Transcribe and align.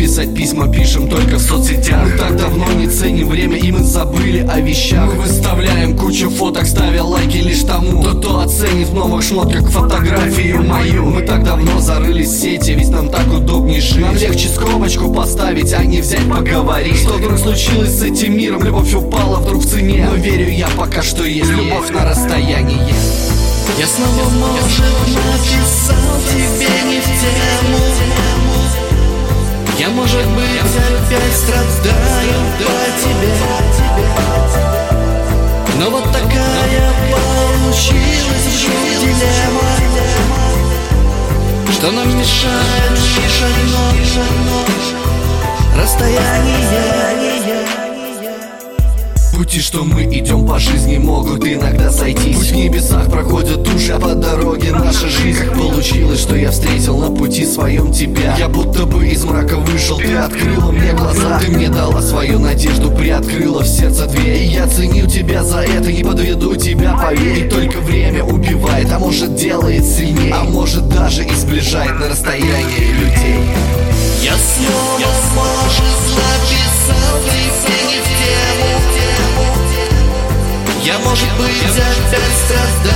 Писать 0.00 0.34
письма 0.34 0.66
пишем 0.66 1.10
только 1.10 1.36
в 1.36 1.42
соцсетях. 1.42 2.02
Мы 2.06 2.16
так 2.16 2.34
давно 2.34 2.72
не 2.72 2.88
ценим 2.88 3.28
время 3.28 3.58
и 3.58 3.70
мы 3.70 3.84
забыли 3.84 4.38
о 4.50 4.58
вещах. 4.58 5.04
Мы 5.04 5.20
выставляем 5.20 5.94
кучу 5.94 6.30
фоток, 6.30 6.64
ставя 6.64 7.02
лайки 7.02 7.36
лишь 7.36 7.64
тому 7.64 8.02
Тот, 8.02 8.20
кто 8.20 8.40
оценит 8.40 8.88
в 8.88 8.94
новых 8.94 9.22
шмотках 9.22 9.68
фотографию 9.68 10.62
мою. 10.62 11.04
Мы 11.04 11.20
так 11.20 11.44
давно 11.44 11.80
зарылись 11.80 12.30
в 12.30 12.40
сети, 12.40 12.70
ведь 12.70 12.88
нам 12.88 13.10
так 13.10 13.30
удобнее 13.30 13.82
жить. 13.82 14.00
Нам 14.00 14.16
легче 14.16 14.48
скобочку 14.48 15.12
поставить, 15.12 15.74
а 15.74 15.84
не 15.84 16.00
взять 16.00 16.26
поговорить. 16.30 16.96
Что 16.96 17.18
вдруг 17.18 17.38
случилось 17.38 17.98
с 17.98 18.02
этим 18.02 18.38
миром, 18.38 18.62
любовь 18.62 18.94
упала 18.94 19.36
вдруг 19.40 19.62
в 19.62 19.68
цене. 19.68 20.08
Но 20.10 20.16
верю 20.16 20.50
я 20.50 20.68
пока 20.78 21.02
что 21.02 21.24
есть. 21.24 21.50
Любовь 21.50 21.90
на 21.90 22.08
расстоянии 22.08 22.78
Я 23.78 23.86
снова, 23.86 24.30
может, 24.30 24.78
начать. 24.80 25.59
Вот 35.90 36.04
такая 36.12 36.92
получилась 37.10 38.46
вдруг 38.46 38.80
дилемма. 39.00 39.70
Что 41.72 41.90
нам 41.90 42.08
мешает 42.16 42.92
лишь 42.92 43.42
одно 43.42 43.90
Расстояние? 45.76 46.56
Пути, 49.34 49.60
что 49.60 49.84
мы 49.84 50.04
идем 50.04 50.46
по 50.46 50.60
жизни, 50.60 50.98
могут 50.98 51.44
иногда 51.44 51.90
сойтись. 51.90 52.50
В 52.50 52.54
небесах 52.54 53.10
проходят 53.10 53.62
души, 53.62 53.92
а 53.92 53.98
по 53.98 54.14
дороге 54.14 54.70
наша 54.72 55.08
жизнь 55.08 55.50
Как 55.80 55.88
получилось, 55.88 56.20
что 56.20 56.36
я 56.36 56.50
встретил 56.50 56.98
на 56.98 57.10
пути 57.10 57.46
своем 57.46 57.90
тебя. 57.90 58.36
Я 58.36 58.48
будто 58.48 58.84
бы 58.84 59.08
из 59.08 59.24
мрака 59.24 59.56
вышел, 59.56 59.96
ты 59.96 60.14
открыла 60.14 60.72
мне 60.72 60.92
глаза. 60.92 61.38
Ты 61.38 61.50
мне 61.50 61.70
дала 61.70 62.02
свою 62.02 62.38
надежду, 62.38 62.90
приоткрыла 62.90 63.62
в 63.62 63.66
сердце 63.66 64.04
дверь. 64.04 64.42
И 64.42 64.46
я 64.48 64.66
ценю 64.66 65.06
тебя 65.06 65.42
за 65.42 65.60
это, 65.60 65.90
не 65.90 66.04
подведу 66.04 66.54
тебя, 66.54 66.98
поверь. 66.98 67.46
И 67.46 67.48
только 67.48 67.78
время 67.78 68.22
убивает, 68.22 68.92
а 68.92 68.98
может 68.98 69.34
делает 69.36 69.86
сильнее. 69.86 70.34
А 70.34 70.44
может 70.44 70.86
даже 70.90 71.24
и 71.24 71.34
сближает 71.34 71.98
на 71.98 72.10
расстоянии 72.10 72.92
людей. 73.00 73.40
Я 74.22 74.34
снова, 74.36 75.08
может, 75.34 75.96
написал 76.14 77.20
тебе 77.24 77.80
не 77.88 78.00
в 78.02 78.08
тему 78.20 79.54
Я, 80.84 80.98
может 80.98 81.30
быть, 81.38 81.72
опять 81.72 82.36
страдаю 82.44 82.89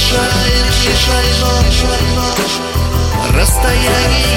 Лишь 0.00 0.14
одно 1.02 1.60
Расстояние. 3.38 4.30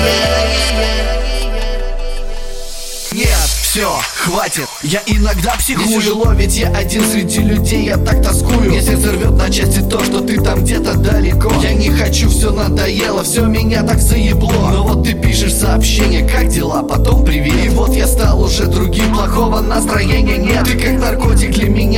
Нет, 3.13 3.27
все, 3.61 3.89
хватит, 4.15 4.67
я 4.81 5.01
иногда 5.05 5.51
психую. 5.51 5.87
Мне 5.87 5.99
тяжело, 5.99 6.31
ведь 6.33 6.57
я 6.57 6.69
один 6.69 7.05
среди 7.05 7.41
людей, 7.41 7.85
я 7.85 7.97
так 7.97 8.23
тоскую. 8.23 8.71
Мне 8.71 8.81
сердце 8.81 9.11
рвет 9.11 9.31
на 9.31 9.51
части 9.51 9.81
то, 9.81 10.03
что 10.03 10.19
ты 10.19 10.41
там 10.41 10.63
где-то 10.63 10.95
далеко. 10.95 11.53
Я 11.61 11.73
не 11.73 11.91
хочу, 11.91 12.27
все 12.27 12.51
надоело, 12.51 13.23
все 13.23 13.45
меня 13.45 13.83
так 13.83 13.99
заебло. 13.99 14.51
Но 14.51 14.83
вот 14.83 15.03
ты 15.05 15.13
пишешь 15.13 15.53
сообщение, 15.53 16.27
как 16.27 16.47
дела, 16.47 16.81
потом 16.81 17.23
привет. 17.23 17.65
И 17.65 17.69
вот 17.69 17.93
я 17.95 18.07
стал 18.07 18.41
уже 18.41 18.65
другим, 18.65 19.13
плохого 19.13 19.61
настроения 19.61 20.37
нет. 20.37 20.65
Ты 20.65 20.75
как 20.77 20.99
наркотик 20.99 21.51
для 21.51 21.69
меня, 21.69 21.92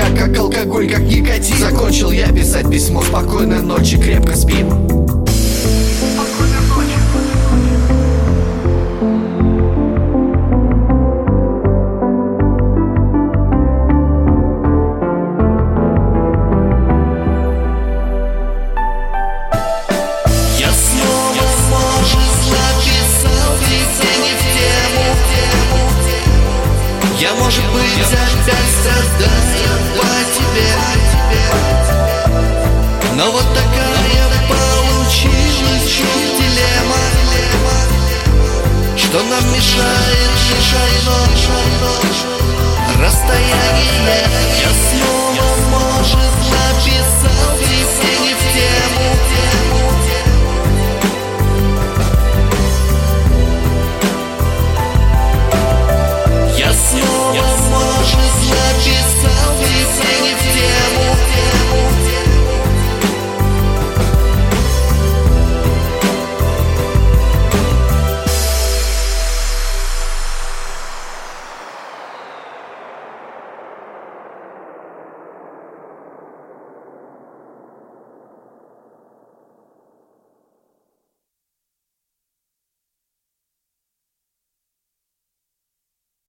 алкоголь, 0.55 0.89
как 0.89 1.01
никотин. 1.01 1.57
Закончил 1.57 2.11
я 2.11 2.31
писать 2.31 2.69
письмо, 2.69 3.01
спокойной 3.01 3.61
ночи, 3.61 3.97
крепко 3.97 4.35
спим 4.35 5.04
Что 39.15 39.23
нам 39.23 39.53
мешает 39.53 40.31
лишь 40.51 40.73
одно 40.73 41.23
Расстояние 43.01 44.44